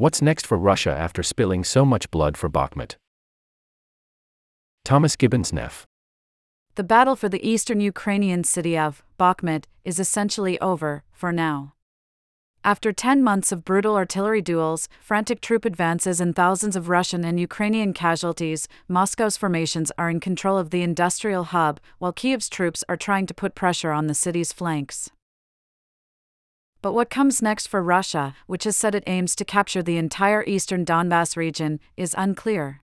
[0.00, 2.96] What's next for Russia after spilling so much blood for Bakhmut?
[4.82, 5.86] Thomas Gibbons Neff.
[6.76, 11.74] The battle for the eastern Ukrainian city of Bakhmut is essentially over, for now.
[12.64, 17.38] After 10 months of brutal artillery duels, frantic troop advances, and thousands of Russian and
[17.38, 22.96] Ukrainian casualties, Moscow's formations are in control of the industrial hub, while Kiev's troops are
[22.96, 25.10] trying to put pressure on the city's flanks.
[26.82, 30.42] But what comes next for Russia, which has said it aims to capture the entire
[30.44, 32.80] eastern Donbass region, is unclear.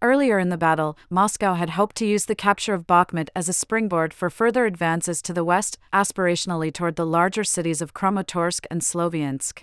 [0.00, 3.52] Earlier in the battle, Moscow had hoped to use the capture of Bakhmut as a
[3.52, 8.80] springboard for further advances to the west, aspirationally toward the larger cities of Kramatorsk and
[8.80, 9.62] Sloviansk.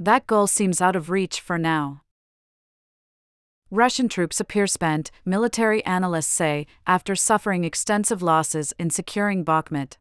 [0.00, 2.02] That goal seems out of reach for now.
[3.70, 9.96] Russian troops appear spent, military analysts say, after suffering extensive losses in securing Bakhmut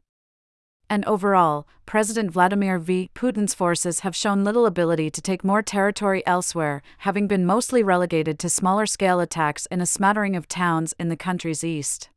[0.90, 3.10] and overall, President Vladimir V.
[3.14, 8.40] Putin's forces have shown little ability to take more territory elsewhere, having been mostly relegated
[8.40, 12.10] to smaller scale attacks in a smattering of towns in the country's east.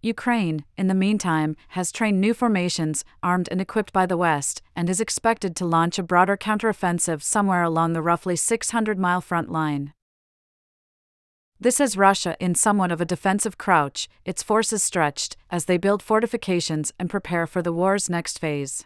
[0.00, 4.88] Ukraine, in the meantime, has trained new formations, armed and equipped by the West, and
[4.88, 9.92] is expected to launch a broader counteroffensive somewhere along the roughly 600 mile front line.
[11.60, 16.04] This has Russia in somewhat of a defensive crouch, its forces stretched, as they build
[16.04, 18.84] fortifications and prepare for the war's next phase.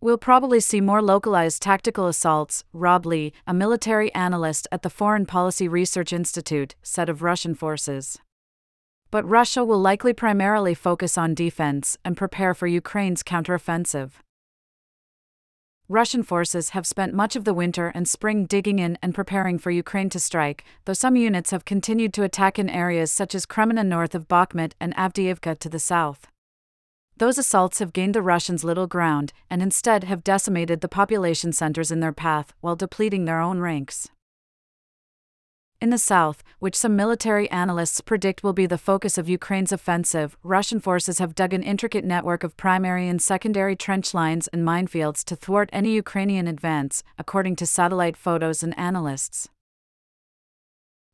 [0.00, 5.26] We'll probably see more localized tactical assaults, Rob Lee, a military analyst at the Foreign
[5.26, 8.18] Policy Research Institute, said of Russian forces.
[9.10, 14.12] But Russia will likely primarily focus on defense and prepare for Ukraine's counteroffensive.
[15.88, 19.70] Russian forces have spent much of the winter and spring digging in and preparing for
[19.70, 23.84] Ukraine to strike, though some units have continued to attack in areas such as Kreminna
[23.84, 26.28] north of Bakhmut and Avdiivka to the south.
[27.18, 31.90] Those assaults have gained the Russians little ground and instead have decimated the population centers
[31.90, 34.08] in their path while depleting their own ranks.
[35.82, 40.38] In the south, which some military analysts predict will be the focus of Ukraine's offensive,
[40.44, 45.24] Russian forces have dug an intricate network of primary and secondary trench lines and minefields
[45.24, 49.48] to thwart any Ukrainian advance, according to satellite photos and analysts.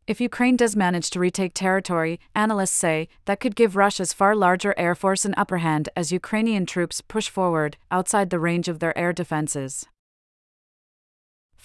[0.07, 4.75] If Ukraine does manage to retake territory, analysts say, that could give Russia's far larger
[4.77, 8.97] air force an upper hand as Ukrainian troops push forward, outside the range of their
[8.99, 9.87] air defenses.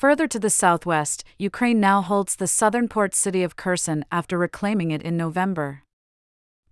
[0.03, 4.91] Further to the southwest, Ukraine now holds the southern port city of Kherson after reclaiming
[4.91, 5.83] it in November.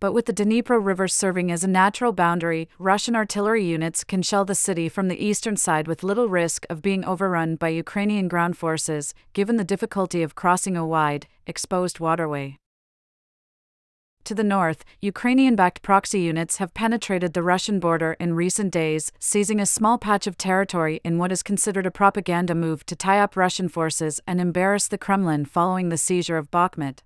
[0.02, 4.44] But with the Dnipro River serving as a natural boundary, Russian artillery units can shell
[4.44, 8.58] the city from the eastern side with little risk of being overrun by Ukrainian ground
[8.58, 12.58] forces, given the difficulty of crossing a wide, exposed waterway.
[14.26, 19.12] To the north, Ukrainian backed proxy units have penetrated the Russian border in recent days,
[19.20, 23.20] seizing a small patch of territory in what is considered a propaganda move to tie
[23.20, 27.00] up Russian forces and embarrass the Kremlin following the seizure of Bakhmut.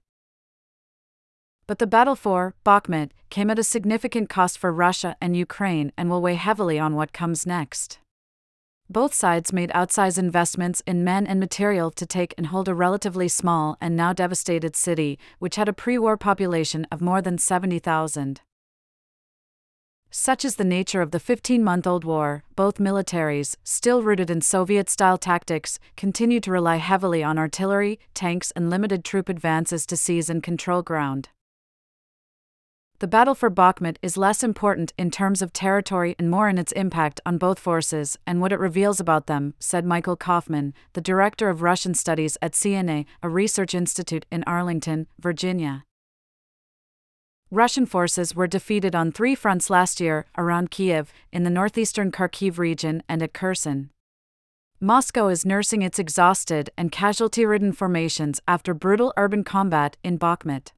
[1.68, 6.10] But the battle for Bakhmut came at a significant cost for Russia and Ukraine and
[6.10, 8.00] will weigh heavily on what comes next.
[8.90, 13.28] Both sides made outsized investments in men and material to take and hold a relatively
[13.28, 18.42] small and now devastated city, which had a pre war population of more than 70,000.
[20.12, 24.40] Such is the nature of the 15 month old war, both militaries, still rooted in
[24.40, 29.98] Soviet style tactics, continue to rely heavily on artillery, tanks, and limited troop advances to
[29.98, 31.30] seize and control ground.
[33.00, 36.72] The battle for Bakhmut is less important in terms of territory and more in its
[36.72, 41.50] impact on both forces and what it reveals about them, said Michael Kofman, the director
[41.50, 45.84] of Russian studies at CNA, a research institute in Arlington, Virginia.
[47.52, 52.58] Russian forces were defeated on three fronts last year around Kiev, in the northeastern Kharkiv
[52.58, 53.90] region, and at Kherson.
[54.80, 60.72] Moscow is nursing its exhausted and casualty ridden formations after brutal urban combat in Bakhmut.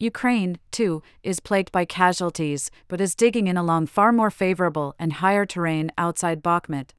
[0.00, 5.12] Ukraine, too, is plagued by casualties, but is digging in along far more favorable and
[5.12, 6.90] higher terrain outside Bakhmut.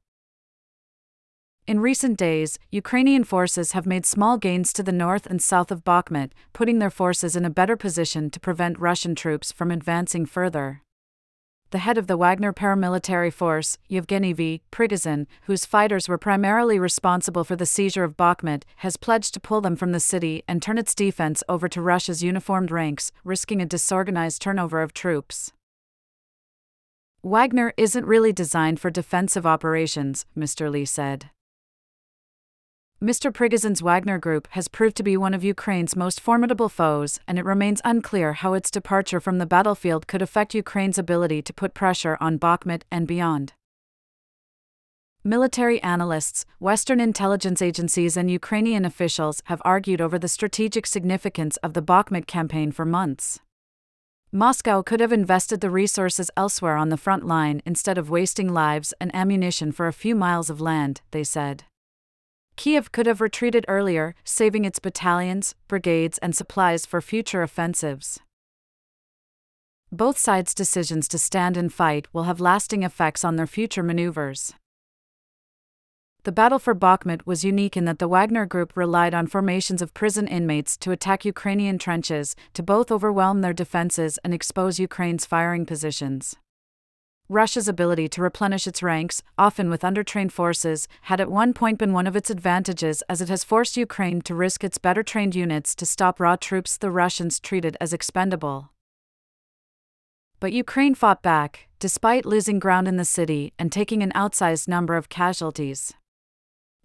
[1.66, 5.84] In recent days, Ukrainian forces have made small gains to the north and south of
[5.84, 10.82] Bakhmut, putting their forces in a better position to prevent Russian troops from advancing further
[11.72, 14.62] the head of the Wagner paramilitary force, Yevgeny V.
[14.70, 19.62] Prigozhin, whose fighters were primarily responsible for the seizure of Bakhmut, has pledged to pull
[19.62, 23.66] them from the city and turn its defense over to Russia's uniformed ranks, risking a
[23.66, 25.50] disorganized turnover of troops.
[27.22, 30.70] Wagner isn't really designed for defensive operations, Mr.
[30.70, 31.30] Lee said.
[33.02, 33.34] Mr.
[33.34, 37.44] Prigozhin's Wagner Group has proved to be one of Ukraine's most formidable foes, and it
[37.44, 42.16] remains unclear how its departure from the battlefield could affect Ukraine's ability to put pressure
[42.20, 43.54] on Bakhmut and beyond.
[45.24, 51.74] Military analysts, Western intelligence agencies, and Ukrainian officials have argued over the strategic significance of
[51.74, 53.40] the Bakhmut campaign for months.
[54.30, 58.94] Moscow could have invested the resources elsewhere on the front line instead of wasting lives
[59.00, 61.64] and ammunition for a few miles of land, they said.
[62.56, 68.20] Kiev could have retreated earlier, saving its battalions, brigades, and supplies for future offensives.
[69.90, 74.54] Both sides' decisions to stand and fight will have lasting effects on their future maneuvers.
[76.24, 79.92] The battle for Bakhmut was unique in that the Wagner Group relied on formations of
[79.92, 85.66] prison inmates to attack Ukrainian trenches, to both overwhelm their defenses and expose Ukraine's firing
[85.66, 86.36] positions.
[87.32, 91.94] Russia's ability to replenish its ranks, often with undertrained forces, had at one point been
[91.94, 95.74] one of its advantages as it has forced Ukraine to risk its better trained units
[95.76, 98.72] to stop raw troops the Russians treated as expendable.
[100.40, 104.94] But Ukraine fought back, despite losing ground in the city and taking an outsized number
[104.94, 105.94] of casualties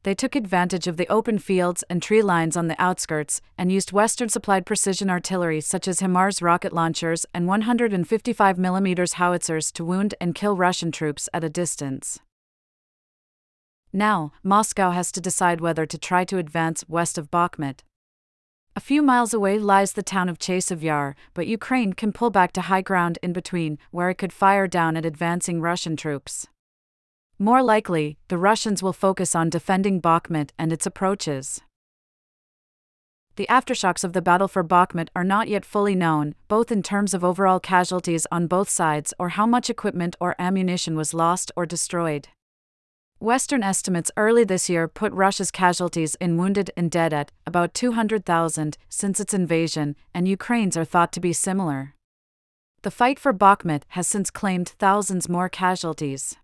[0.08, 3.92] they took advantage of the open fields and tree lines on the outskirts and used
[3.92, 10.16] Western supplied precision artillery such as HIMARS rocket launchers and 155 mm howitzers to wound
[10.22, 12.22] and kill Russian troops at a distance.
[13.92, 17.80] Now, Moscow has to decide whether to try to advance west of Bakhmut.
[18.78, 22.54] A few miles away lies the town of Chasiv Yar, but Ukraine can pull back
[22.54, 26.48] to high ground in between, where it could fire down at advancing Russian troops.
[27.40, 31.62] More likely, the Russians will focus on defending Bakhmut and its approaches.
[33.36, 37.14] The aftershocks of the battle for Bakhmut are not yet fully known, both in terms
[37.14, 41.68] of overall casualties on both sides or how much equipment or ammunition was lost or
[41.68, 42.30] destroyed.
[43.20, 48.80] Western estimates early this year put Russia's casualties in wounded and dead at about 200,000
[48.90, 51.94] since its invasion, and Ukraine's are thought to be similar.
[52.82, 56.36] The fight for Bakhmut has since claimed thousands more casualties.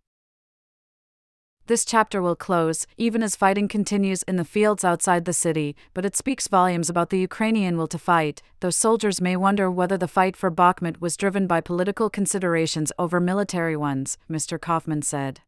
[1.67, 6.03] This chapter will close, even as fighting continues in the fields outside the city, but
[6.03, 10.09] it speaks volumes about the Ukrainian will to fight, though soldiers may wonder whether the
[10.09, 14.59] fight for Bakhmut was driven by political considerations over military ones, Mr.
[14.59, 15.39] Kofman said.